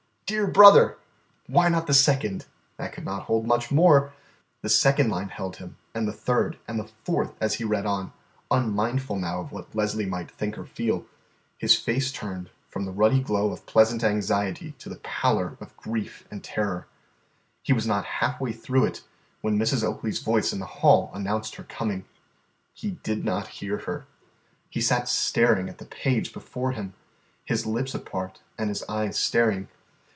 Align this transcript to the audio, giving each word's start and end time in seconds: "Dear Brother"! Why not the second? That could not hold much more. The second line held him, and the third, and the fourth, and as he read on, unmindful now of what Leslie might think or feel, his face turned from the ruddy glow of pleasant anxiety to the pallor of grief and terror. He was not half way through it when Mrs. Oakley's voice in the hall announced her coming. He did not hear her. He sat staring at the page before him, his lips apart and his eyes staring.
"Dear 0.25 0.47
Brother"! 0.47 0.97
Why 1.47 1.67
not 1.67 1.87
the 1.87 1.93
second? 1.93 2.45
That 2.77 2.93
could 2.93 3.03
not 3.03 3.23
hold 3.23 3.45
much 3.45 3.69
more. 3.69 4.13
The 4.61 4.69
second 4.69 5.09
line 5.09 5.27
held 5.27 5.57
him, 5.57 5.75
and 5.93 6.07
the 6.07 6.13
third, 6.13 6.57
and 6.69 6.79
the 6.79 6.89
fourth, 7.03 7.31
and 7.33 7.37
as 7.41 7.55
he 7.55 7.65
read 7.65 7.85
on, 7.85 8.13
unmindful 8.49 9.17
now 9.17 9.41
of 9.41 9.51
what 9.51 9.75
Leslie 9.75 10.05
might 10.05 10.31
think 10.31 10.57
or 10.57 10.63
feel, 10.65 11.03
his 11.57 11.75
face 11.75 12.13
turned 12.13 12.49
from 12.69 12.85
the 12.85 12.93
ruddy 12.93 13.19
glow 13.19 13.51
of 13.51 13.65
pleasant 13.65 14.05
anxiety 14.05 14.71
to 14.79 14.87
the 14.87 14.99
pallor 15.03 15.57
of 15.59 15.75
grief 15.75 16.25
and 16.31 16.41
terror. 16.45 16.87
He 17.61 17.73
was 17.73 17.85
not 17.85 18.05
half 18.05 18.39
way 18.39 18.53
through 18.53 18.85
it 18.85 19.03
when 19.41 19.59
Mrs. 19.59 19.83
Oakley's 19.83 20.23
voice 20.23 20.53
in 20.53 20.59
the 20.59 20.65
hall 20.65 21.11
announced 21.13 21.55
her 21.55 21.63
coming. 21.63 22.05
He 22.73 22.91
did 23.03 23.25
not 23.25 23.49
hear 23.59 23.79
her. 23.79 24.05
He 24.69 24.79
sat 24.79 25.09
staring 25.09 25.67
at 25.67 25.77
the 25.79 25.85
page 25.85 26.31
before 26.31 26.71
him, 26.71 26.93
his 27.43 27.65
lips 27.65 27.93
apart 27.93 28.39
and 28.57 28.69
his 28.69 28.81
eyes 28.87 29.19
staring. 29.19 29.67